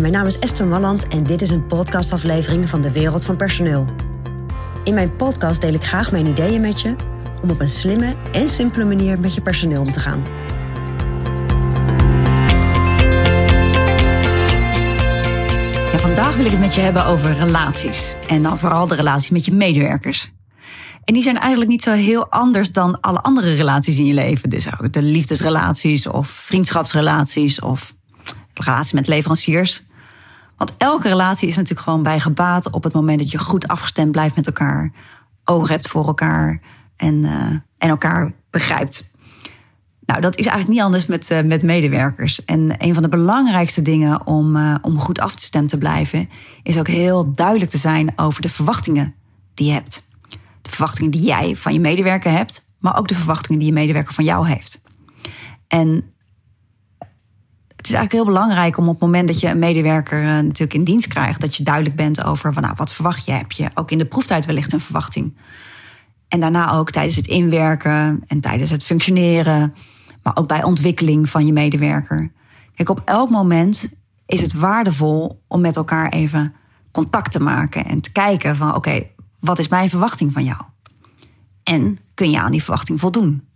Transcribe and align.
Mijn 0.00 0.12
naam 0.12 0.26
is 0.26 0.38
Esther 0.38 0.66
Malland 0.66 1.08
en 1.08 1.24
dit 1.24 1.42
is 1.42 1.50
een 1.50 1.66
podcastaflevering 1.66 2.68
van 2.68 2.80
de 2.80 2.92
Wereld 2.92 3.24
van 3.24 3.36
Personeel. 3.36 3.86
In 4.84 4.94
mijn 4.94 5.16
podcast 5.16 5.60
deel 5.60 5.72
ik 5.74 5.84
graag 5.84 6.12
mijn 6.12 6.26
ideeën 6.26 6.60
met 6.60 6.80
je 6.80 6.94
om 7.42 7.50
op 7.50 7.60
een 7.60 7.70
slimme 7.70 8.14
en 8.32 8.48
simpele 8.48 8.84
manier 8.84 9.20
met 9.20 9.34
je 9.34 9.40
personeel 9.40 9.80
om 9.80 9.92
te 9.92 10.00
gaan. 10.00 10.22
Ja, 15.92 15.98
vandaag 15.98 16.36
wil 16.36 16.44
ik 16.44 16.50
het 16.50 16.60
met 16.60 16.74
je 16.74 16.80
hebben 16.80 17.04
over 17.04 17.32
relaties. 17.32 18.14
En 18.28 18.42
dan 18.42 18.58
vooral 18.58 18.86
de 18.86 18.94
relaties 18.94 19.30
met 19.30 19.44
je 19.44 19.52
medewerkers. 19.52 20.32
En 21.04 21.14
die 21.14 21.22
zijn 21.22 21.38
eigenlijk 21.38 21.70
niet 21.70 21.82
zo 21.82 21.92
heel 21.92 22.30
anders 22.30 22.72
dan 22.72 23.00
alle 23.00 23.20
andere 23.20 23.54
relaties 23.54 23.98
in 23.98 24.06
je 24.06 24.14
leven. 24.14 24.50
Dus 24.50 24.80
ook 24.80 24.92
de 24.92 25.02
liefdesrelaties 25.02 26.06
of 26.06 26.28
vriendschapsrelaties 26.28 27.60
of 27.60 27.94
relaties 28.54 28.92
met 28.92 29.08
leveranciers. 29.08 29.84
Want 30.56 30.72
elke 30.78 31.08
relatie 31.08 31.48
is 31.48 31.56
natuurlijk 31.56 31.82
gewoon 31.82 32.02
bij 32.02 32.20
gebaat 32.20 32.70
op 32.70 32.82
het 32.82 32.92
moment 32.92 33.18
dat 33.18 33.30
je 33.30 33.38
goed 33.38 33.68
afgestemd 33.68 34.12
blijft 34.12 34.36
met 34.36 34.46
elkaar, 34.46 34.92
oog 35.44 35.68
hebt 35.68 35.88
voor 35.88 36.06
elkaar 36.06 36.60
en, 36.96 37.14
uh, 37.14 37.32
en 37.78 37.88
elkaar 37.88 38.32
begrijpt. 38.50 39.10
Nou, 40.06 40.20
dat 40.20 40.36
is 40.36 40.46
eigenlijk 40.46 40.76
niet 40.76 40.84
anders 40.84 41.06
met, 41.06 41.30
uh, 41.30 41.42
met 41.42 41.62
medewerkers. 41.62 42.44
En 42.44 42.74
een 42.78 42.94
van 42.94 43.02
de 43.02 43.08
belangrijkste 43.08 43.82
dingen 43.82 44.26
om, 44.26 44.56
uh, 44.56 44.74
om 44.82 44.98
goed 44.98 45.20
af 45.20 45.34
te 45.34 45.78
blijven, 45.78 46.28
is 46.62 46.78
ook 46.78 46.88
heel 46.88 47.32
duidelijk 47.32 47.70
te 47.70 47.78
zijn 47.78 48.12
over 48.16 48.42
de 48.42 48.48
verwachtingen 48.48 49.14
die 49.54 49.66
je 49.66 49.72
hebt. 49.72 50.06
De 50.62 50.70
verwachtingen 50.70 51.10
die 51.10 51.20
jij 51.20 51.56
van 51.56 51.72
je 51.72 51.80
medewerker 51.80 52.32
hebt, 52.32 52.66
maar 52.78 52.98
ook 52.98 53.08
de 53.08 53.14
verwachtingen 53.14 53.58
die 53.58 53.68
je 53.68 53.74
medewerker 53.74 54.14
van 54.14 54.24
jou 54.24 54.48
heeft. 54.48 54.80
En 55.68 56.12
is 57.92 57.98
eigenlijk 57.98 58.24
heel 58.24 58.34
belangrijk 58.34 58.78
om 58.78 58.88
op 58.88 58.92
het 58.92 59.02
moment 59.02 59.28
dat 59.28 59.40
je 59.40 59.48
een 59.48 59.58
medewerker 59.58 60.22
uh, 60.22 60.28
natuurlijk 60.28 60.74
in 60.74 60.84
dienst 60.84 61.08
krijgt, 61.08 61.40
dat 61.40 61.56
je 61.56 61.62
duidelijk 61.62 61.96
bent 61.96 62.24
over 62.24 62.52
van, 62.52 62.62
nou, 62.62 62.74
wat 62.76 62.92
verwacht 62.92 63.24
je? 63.24 63.32
Heb 63.32 63.52
je 63.52 63.70
ook 63.74 63.90
in 63.90 63.98
de 63.98 64.06
proeftijd 64.06 64.46
wellicht 64.46 64.72
een 64.72 64.80
verwachting? 64.80 65.36
En 66.28 66.40
daarna 66.40 66.72
ook 66.72 66.90
tijdens 66.90 67.16
het 67.16 67.26
inwerken 67.26 68.22
en 68.26 68.40
tijdens 68.40 68.70
het 68.70 68.84
functioneren, 68.84 69.74
maar 70.22 70.36
ook 70.36 70.48
bij 70.48 70.62
ontwikkeling 70.62 71.30
van 71.30 71.46
je 71.46 71.52
medewerker. 71.52 72.32
Kijk, 72.74 72.88
op 72.88 73.02
elk 73.04 73.30
moment 73.30 73.88
is 74.26 74.40
het 74.40 74.52
waardevol 74.52 75.42
om 75.48 75.60
met 75.60 75.76
elkaar 75.76 76.08
even 76.08 76.54
contact 76.90 77.32
te 77.32 77.40
maken 77.40 77.84
en 77.84 78.00
te 78.00 78.12
kijken 78.12 78.56
van, 78.56 78.74
oké, 78.74 79.02
wat 79.40 79.58
is 79.58 79.68
mijn 79.68 79.88
verwachting 79.88 80.32
van 80.32 80.44
jou? 80.44 80.62
En 81.62 81.98
kun 82.14 82.30
je 82.30 82.40
aan 82.40 82.52
die 82.52 82.62
verwachting 82.62 83.00
voldoen? 83.00 83.51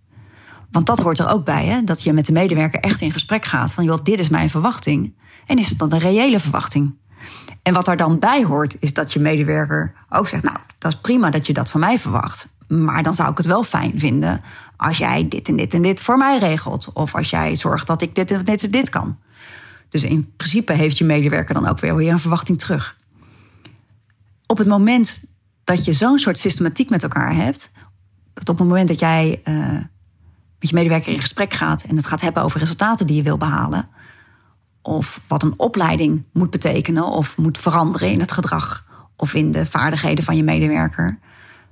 Want 0.71 0.87
dat 0.87 0.99
hoort 0.99 1.19
er 1.19 1.29
ook 1.29 1.45
bij, 1.45 1.67
hè? 1.67 1.85
dat 1.85 2.03
je 2.03 2.13
met 2.13 2.27
de 2.27 2.33
medewerker 2.33 2.81
echt 2.81 3.01
in 3.01 3.13
gesprek 3.13 3.45
gaat 3.45 3.73
van, 3.73 3.85
joh, 3.85 3.99
dit 4.03 4.19
is 4.19 4.29
mijn 4.29 4.51
verwachting. 4.51 5.15
En 5.47 5.59
is 5.59 5.69
het 5.69 5.79
dan 5.79 5.93
een 5.93 5.99
reële 5.99 6.41
verwachting? 6.41 6.95
En 7.63 7.75
wat 7.75 7.85
daar 7.85 7.97
dan 7.97 8.19
bij 8.19 8.45
hoort, 8.45 8.77
is 8.81 8.93
dat 8.93 9.13
je 9.13 9.21
medewerker 9.21 9.93
ook 10.09 10.29
zegt, 10.29 10.43
nou, 10.43 10.57
dat 10.79 10.93
is 10.93 11.01
prima 11.01 11.31
dat 11.31 11.47
je 11.47 11.53
dat 11.53 11.71
van 11.71 11.81
mij 11.81 11.99
verwacht. 11.99 12.49
Maar 12.69 13.03
dan 13.03 13.15
zou 13.15 13.31
ik 13.31 13.37
het 13.37 13.47
wel 13.47 13.63
fijn 13.63 13.99
vinden 13.99 14.43
als 14.77 14.99
jij 14.99 15.29
dit 15.29 15.49
en 15.49 15.57
dit 15.57 15.75
en 15.75 15.83
dit 15.83 16.01
voor 16.01 16.17
mij 16.17 16.39
regelt. 16.39 16.91
Of 16.93 17.15
als 17.15 17.31
jij 17.31 17.57
zorgt 17.57 17.87
dat 17.87 18.03
ik 18.03 18.15
dit 18.15 18.31
en 18.31 18.45
dit 18.45 18.63
en 18.63 18.71
dit 18.71 18.89
kan. 18.89 19.19
Dus 19.89 20.03
in 20.03 20.33
principe 20.37 20.73
heeft 20.73 20.99
je 20.99 21.05
medewerker 21.05 21.55
dan 21.55 21.67
ook 21.67 21.79
weer 21.79 22.13
een 22.13 22.19
verwachting 22.19 22.59
terug. 22.59 22.97
Op 24.47 24.59
het 24.59 24.67
moment 24.67 25.23
dat 25.65 25.85
je 25.85 25.93
zo'n 25.93 26.19
soort 26.19 26.39
systematiek 26.39 26.91
met 26.91 27.03
elkaar 27.03 27.35
hebt, 27.35 27.73
dat 28.35 28.49
op 28.49 28.59
het 28.59 28.69
moment 28.69 28.89
dat 28.89 28.99
jij 28.99 29.41
uh, 29.45 29.81
met 30.59 30.69
je 30.69 30.75
medewerker 30.75 31.13
in 31.13 31.21
gesprek 31.21 31.53
gaat 31.53 31.83
en 31.83 31.97
het 31.97 32.07
gaat 32.07 32.21
hebben 32.21 32.43
over 32.43 32.61
resultaten 32.61 33.07
die 33.07 33.17
je 33.17 33.23
wil 33.23 33.39
behalen, 33.39 33.89
of 34.83 35.21
wat 35.29 35.43
een 35.43 35.55
opleiding 35.57 36.25
moet 36.33 36.51
betekenen 36.51 37.05
of 37.05 37.37
moet 37.37 37.59
veranderen 37.59 38.11
in 38.11 38.21
het 38.21 38.33
gedrag 38.33 38.85
of 39.17 39.35
in 39.35 39.51
de 39.51 39.67
vaardigheden 39.67 40.25
van 40.25 40.37
je 40.37 40.43
medewerker, 40.43 41.19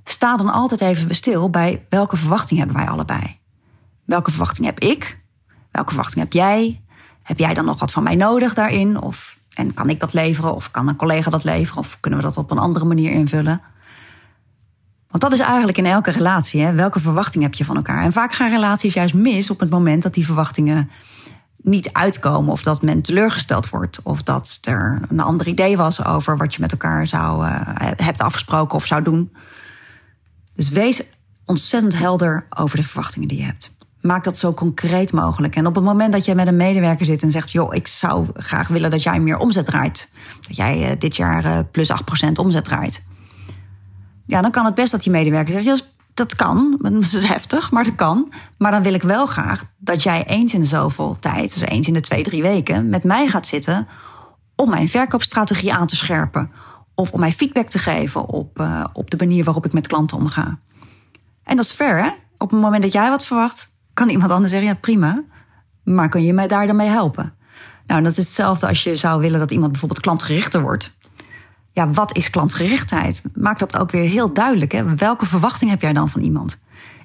sta 0.03 0.37
dan 0.37 0.51
altijd 0.51 0.81
even 0.81 1.15
stil 1.15 1.49
bij 1.49 1.85
welke 1.89 2.17
verwachting 2.17 2.59
hebben 2.59 2.77
wij 2.77 2.87
allebei. 2.87 3.39
Welke 4.05 4.29
verwachting 4.29 4.65
heb 4.65 4.79
ik? 4.79 5.19
Welke 5.71 5.89
verwachting 5.89 6.23
heb 6.23 6.33
jij? 6.33 6.83
Heb 7.21 7.39
jij 7.39 7.53
dan 7.53 7.65
nog 7.65 7.79
wat 7.79 7.91
van 7.91 8.03
mij 8.03 8.15
nodig 8.15 8.53
daarin? 8.53 9.01
Of, 9.01 9.39
en 9.53 9.73
kan 9.73 9.89
ik 9.89 9.99
dat 9.99 10.13
leveren? 10.13 10.55
Of 10.55 10.71
kan 10.71 10.87
een 10.87 10.95
collega 10.95 11.29
dat 11.29 11.43
leveren? 11.43 11.79
Of 11.79 11.97
kunnen 11.99 12.19
we 12.19 12.25
dat 12.25 12.37
op 12.37 12.51
een 12.51 12.57
andere 12.57 12.85
manier 12.85 13.11
invullen? 13.11 13.61
Want 15.15 15.31
dat 15.31 15.39
is 15.39 15.45
eigenlijk 15.45 15.77
in 15.77 15.85
elke 15.85 16.11
relatie. 16.11 16.61
Hè? 16.61 16.73
Welke 16.73 16.99
verwachting 16.99 17.43
heb 17.43 17.53
je 17.53 17.65
van 17.65 17.75
elkaar? 17.75 18.03
En 18.03 18.11
vaak 18.11 18.33
gaan 18.33 18.49
relaties 18.49 18.93
juist 18.93 19.13
mis 19.13 19.49
op 19.49 19.59
het 19.59 19.69
moment 19.69 20.03
dat 20.03 20.13
die 20.13 20.25
verwachtingen 20.25 20.89
niet 21.57 21.93
uitkomen. 21.93 22.51
Of 22.51 22.63
dat 22.63 22.81
men 22.81 23.01
teleurgesteld 23.01 23.69
wordt. 23.69 23.99
Of 24.03 24.23
dat 24.23 24.57
er 24.61 25.01
een 25.09 25.19
ander 25.19 25.47
idee 25.47 25.77
was 25.77 26.05
over 26.05 26.37
wat 26.37 26.53
je 26.53 26.61
met 26.61 26.71
elkaar 26.71 27.07
zou, 27.07 27.45
uh, 27.45 27.61
hebt 27.95 28.21
afgesproken 28.21 28.75
of 28.75 28.85
zou 28.85 29.01
doen. 29.01 29.33
Dus 30.55 30.69
wees 30.69 31.03
ontzettend 31.45 31.97
helder 31.97 32.47
over 32.49 32.77
de 32.77 32.83
verwachtingen 32.83 33.27
die 33.27 33.37
je 33.37 33.45
hebt. 33.45 33.73
Maak 34.01 34.23
dat 34.23 34.37
zo 34.37 34.53
concreet 34.53 35.11
mogelijk. 35.11 35.55
En 35.55 35.67
op 35.67 35.75
het 35.75 35.83
moment 35.83 36.11
dat 36.11 36.25
je 36.25 36.35
met 36.35 36.47
een 36.47 36.57
medewerker 36.57 37.05
zit 37.05 37.23
en 37.23 37.31
zegt: 37.31 37.51
joh, 37.51 37.73
ik 37.73 37.87
zou 37.87 38.27
graag 38.33 38.67
willen 38.67 38.89
dat 38.89 39.03
jij 39.03 39.19
meer 39.19 39.37
omzet 39.37 39.65
draait. 39.65 40.09
Dat 40.47 40.55
jij 40.55 40.89
uh, 40.89 40.99
dit 40.99 41.15
jaar 41.15 41.45
uh, 41.45 41.59
plus 41.71 41.91
8% 42.27 42.31
omzet 42.33 42.65
draait. 42.65 43.03
Ja, 44.25 44.41
dan 44.41 44.51
kan 44.51 44.65
het 44.65 44.75
best 44.75 44.91
dat 44.91 45.03
die 45.03 45.11
medewerker 45.11 45.53
zegt: 45.53 45.65
ja, 45.65 45.85
dat 46.13 46.35
kan. 46.35 46.79
Dat 46.81 46.93
is 46.93 47.25
heftig, 47.25 47.71
maar 47.71 47.83
dat 47.83 47.95
kan. 47.95 48.33
Maar 48.57 48.71
dan 48.71 48.83
wil 48.83 48.93
ik 48.93 49.01
wel 49.01 49.25
graag 49.25 49.63
dat 49.77 50.03
jij 50.03 50.25
eens 50.25 50.53
in 50.53 50.65
zoveel 50.65 51.17
tijd, 51.19 51.53
dus 51.53 51.63
eens 51.63 51.87
in 51.87 51.93
de 51.93 52.01
twee, 52.01 52.23
drie 52.23 52.41
weken, 52.41 52.89
met 52.89 53.03
mij 53.03 53.27
gaat 53.27 53.47
zitten 53.47 53.87
om 54.55 54.69
mijn 54.69 54.89
verkoopstrategie 54.89 55.73
aan 55.73 55.87
te 55.87 55.95
scherpen. 55.95 56.51
Of 56.95 57.11
om 57.11 57.19
mij 57.19 57.31
feedback 57.31 57.69
te 57.69 57.79
geven 57.79 58.27
op, 58.27 58.59
uh, 58.59 58.85
op 58.93 59.11
de 59.11 59.17
manier 59.17 59.43
waarop 59.43 59.65
ik 59.65 59.73
met 59.73 59.87
klanten 59.87 60.17
omga. 60.17 60.59
En 61.43 61.55
dat 61.55 61.65
is 61.65 61.71
fair, 61.71 62.03
hè? 62.03 62.09
Op 62.37 62.51
het 62.51 62.59
moment 62.59 62.83
dat 62.83 62.93
jij 62.93 63.09
wat 63.09 63.25
verwacht, 63.25 63.71
kan 63.93 64.09
iemand 64.09 64.31
anders 64.31 64.51
zeggen: 64.51 64.69
ja, 64.69 64.75
prima. 64.75 65.23
Maar 65.83 66.09
kun 66.09 66.23
je 66.23 66.33
mij 66.33 66.47
daar 66.47 66.67
dan 66.67 66.75
mee 66.75 66.87
helpen? 66.87 67.33
Nou, 67.87 68.03
dat 68.03 68.11
is 68.11 68.25
hetzelfde 68.25 68.67
als 68.67 68.83
je 68.83 68.95
zou 68.95 69.21
willen 69.21 69.39
dat 69.39 69.51
iemand 69.51 69.71
bijvoorbeeld 69.71 70.01
klantgerichter 70.01 70.61
wordt 70.61 70.94
ja, 71.75 71.89
wat 71.89 72.15
is 72.15 72.29
klantgerichtheid? 72.29 73.23
Maak 73.33 73.59
dat 73.59 73.77
ook 73.77 73.91
weer 73.91 74.09
heel 74.09 74.33
duidelijk. 74.33 74.71
Hè? 74.71 74.95
Welke 74.95 75.25
verwachting 75.25 75.69
heb 75.69 75.81
jij 75.81 75.93
dan 75.93 76.09
van 76.09 76.21
iemand? 76.21 76.59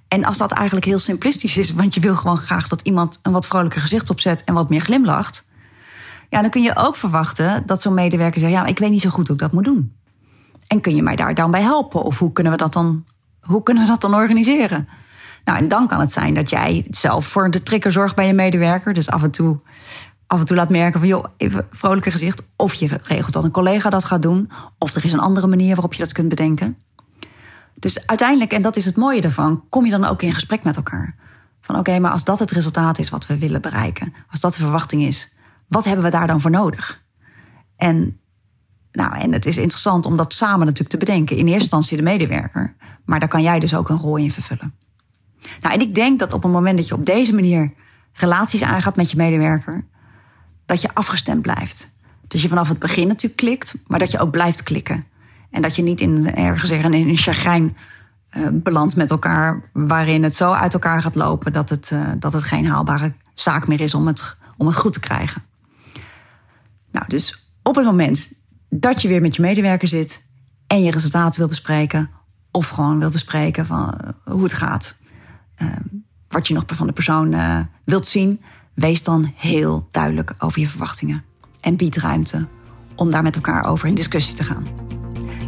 En 0.09 0.25
als 0.25 0.39
dat 0.39 0.53
eigenlijk 0.53 0.87
heel 0.87 0.99
simplistisch 0.99 1.57
is, 1.57 1.73
want 1.73 1.95
je 1.95 2.01
wil 2.01 2.17
gewoon 2.17 2.37
graag 2.37 2.69
dat 2.69 2.81
iemand 2.81 3.19
een 3.23 3.33
wat 3.33 3.47
vrolijker 3.47 3.81
gezicht 3.81 4.11
opzet 4.11 4.45
en 4.45 4.55
wat 4.55 4.69
meer 4.69 4.81
glimlacht. 4.81 5.49
Ja, 6.29 6.41
dan 6.41 6.51
kun 6.51 6.63
je 6.63 6.77
ook 6.77 6.97
verwachten 6.97 7.63
dat 7.67 7.83
zo'n 7.83 7.95
medewerker 7.95 8.41
zegt: 8.41 8.53
Ja, 8.53 8.65
ik 8.65 8.79
weet 8.79 8.91
niet 8.91 9.01
zo 9.01 9.11
goed 9.11 9.27
hoe 9.27 9.37
ik 9.37 9.43
dat 9.43 9.53
moet 9.53 9.65
doen. 9.65 9.97
En 10.67 10.81
kun 10.81 10.95
je 10.95 11.03
mij 11.03 11.17
daar 11.17 11.35
dan 11.35 11.51
bij 11.51 11.63
helpen? 11.63 12.03
Of 12.03 12.19
hoe 12.19 12.33
kunnen 12.33 12.53
we 12.53 12.59
dat 12.59 12.73
dan, 12.73 13.05
hoe 13.41 13.63
kunnen 13.63 13.83
we 13.83 13.89
dat 13.89 14.01
dan 14.01 14.15
organiseren? 14.15 14.89
Nou, 15.45 15.59
en 15.59 15.69
dan 15.69 15.89
kan 15.89 16.01
het 16.01 16.13
zijn 16.13 16.35
dat 16.35 16.51
jij 16.51 16.87
zelf 16.91 17.27
voor 17.27 17.51
de 17.51 17.63
trigger 17.63 17.93
zorgt 17.93 18.15
bij 18.15 18.27
je 18.27 18.33
medewerker. 18.33 18.93
Dus 18.93 19.11
af 19.11 19.23
en 19.23 19.31
toe 19.31 19.61
af 20.31 20.39
en 20.39 20.45
toe 20.45 20.57
laat 20.57 20.69
merken 20.69 21.01
van 21.01 21.09
joh, 21.09 21.25
even 21.37 21.67
vrolijker 21.71 22.13
gezicht. 22.13 22.43
Of 22.57 22.75
je 22.75 22.99
regelt 23.03 23.33
dat 23.33 23.45
een 23.45 23.51
collega 23.51 23.91
dat 23.91 24.05
gaat 24.05 24.23
doen. 24.23 24.51
Of 24.79 24.95
er 24.95 25.05
is 25.05 25.13
een 25.13 25.19
andere 25.19 25.47
manier 25.47 25.75
waarop 25.75 25.93
je 25.93 26.03
dat 26.03 26.13
kunt 26.13 26.29
bedenken. 26.29 26.79
Dus 27.75 28.07
uiteindelijk, 28.07 28.53
en 28.53 28.63
dat 28.63 28.77
is 28.77 28.85
het 28.85 28.97
mooie 28.97 29.21
ervan, 29.21 29.65
kom 29.69 29.85
je 29.85 29.91
dan 29.91 30.05
ook 30.05 30.23
in 30.23 30.33
gesprek 30.33 30.63
met 30.63 30.77
elkaar. 30.77 31.15
Van 31.61 31.79
oké, 31.79 31.99
maar 31.99 32.11
als 32.11 32.25
dat 32.25 32.39
het 32.39 32.51
resultaat 32.51 32.99
is 32.99 33.11
wat 33.11 33.27
we 33.27 33.39
willen 33.39 33.61
bereiken, 33.61 34.15
als 34.31 34.41
dat 34.41 34.53
de 34.53 34.59
verwachting 34.59 35.03
is, 35.03 35.33
wat 35.69 35.85
hebben 35.85 36.05
we 36.05 36.11
daar 36.11 36.27
dan 36.27 36.41
voor 36.41 36.51
nodig? 36.51 37.03
En, 37.77 38.21
nou, 38.93 39.17
en 39.17 39.33
het 39.33 39.47
is 39.47 39.57
interessant 39.57 40.07
om 40.07 40.17
dat 40.17 40.35
samen 40.35 40.67
natuurlijk 40.67 40.91
te 40.91 40.97
bedenken. 40.97 41.37
In 41.37 41.47
eerste 41.47 41.61
instantie 41.61 41.97
de 41.97 42.03
medewerker, 42.03 42.77
maar 43.05 43.21
daar 43.21 43.29
kan 43.29 43.43
jij 43.43 43.61
dus 43.61 43.75
ook 43.75 43.89
een 43.89 43.99
rol 43.99 44.17
in 44.17 44.31
vervullen. 44.31 44.75
Nou, 45.61 45.75
en 45.75 45.81
ik 45.81 45.95
denk 45.95 46.19
dat 46.19 46.33
op 46.33 46.43
het 46.43 46.53
moment 46.53 46.77
dat 46.77 46.89
je 46.89 46.95
op 46.95 47.07
deze 47.07 47.35
manier 47.35 47.73
relaties 48.13 48.63
aangaat 48.63 48.97
met 48.97 49.11
je 49.11 49.17
medewerker, 49.17 49.89
dat 50.71 50.83
je 50.83 50.95
afgestemd 50.95 51.43
blijft. 51.43 51.91
Dus 52.29 52.43
je 52.43 52.49
vanaf 52.49 52.69
het 52.69 52.79
begin 52.79 53.07
natuurlijk 53.07 53.41
klikt, 53.41 53.75
maar 53.87 53.99
dat 53.99 54.11
je 54.11 54.19
ook 54.19 54.31
blijft 54.31 54.63
klikken. 54.63 55.07
En 55.51 55.63
dat 55.63 55.77
je 55.77 55.83
niet 55.83 56.01
in, 56.01 56.35
ergens 56.35 56.71
in 56.71 56.93
een 56.93 57.17
chagrijn 57.17 57.77
uh, 58.33 58.49
belandt 58.53 58.97
met 58.97 59.11
elkaar, 59.11 59.71
waarin 59.73 60.23
het 60.23 60.37
zo 60.37 60.53
uit 60.53 60.73
elkaar 60.73 61.03
gaat 61.03 61.15
lopen 61.15 61.53
dat 61.53 61.69
het, 61.69 61.91
uh, 61.93 62.09
dat 62.19 62.33
het 62.33 62.43
geen 62.43 62.67
haalbare 62.67 63.13
zaak 63.35 63.69
meer 63.69 63.81
is 63.81 63.95
om 63.95 64.07
het, 64.07 64.37
om 64.57 64.67
het 64.67 64.77
goed 64.77 64.93
te 64.93 65.01
krijgen. 65.01 65.43
Nou, 66.93 67.07
dus 67.09 67.53
op 67.63 67.75
het 67.75 67.85
moment 67.85 68.33
dat 68.69 69.03
je 69.03 69.09
weer 69.09 69.21
met 69.21 69.37
je 69.37 69.43
medewerker 69.43 69.89
zit 69.89 70.23
en 70.67 70.83
je 70.83 70.91
resultaten 70.91 71.39
wil 71.39 71.49
bespreken, 71.49 72.11
of 72.51 72.69
gewoon 72.69 72.99
wil 72.99 73.11
bespreken 73.11 73.67
van 73.67 73.95
uh, 74.05 74.11
hoe 74.25 74.43
het 74.43 74.53
gaat, 74.53 74.99
wat 76.29 76.49
je 76.49 76.55
nog 76.55 76.65
van 76.67 76.87
de 76.87 76.93
persoon 76.93 77.37
wilt 77.85 78.07
zien, 78.07 78.41
Wees 78.75 79.03
dan 79.03 79.33
heel 79.37 79.87
duidelijk 79.91 80.35
over 80.39 80.61
je 80.61 80.69
verwachtingen 80.69 81.25
en 81.61 81.77
bied 81.77 81.97
ruimte 81.97 82.47
om 82.95 83.11
daar 83.11 83.23
met 83.23 83.35
elkaar 83.35 83.65
over 83.65 83.89
in 83.89 83.95
discussie 83.95 84.35
te 84.35 84.45
gaan. 84.45 84.67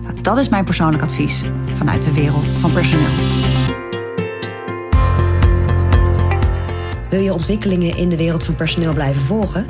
Nou, 0.02 0.20
dat 0.20 0.36
is 0.36 0.48
mijn 0.48 0.64
persoonlijk 0.64 1.02
advies 1.02 1.44
vanuit 1.72 2.02
de 2.02 2.12
wereld 2.12 2.50
van 2.50 2.72
personeel. 2.72 3.10
Wil 7.10 7.20
je 7.20 7.32
ontwikkelingen 7.32 7.96
in 7.96 8.08
de 8.08 8.16
wereld 8.16 8.44
van 8.44 8.54
personeel 8.54 8.92
blijven 8.92 9.22
volgen? 9.22 9.66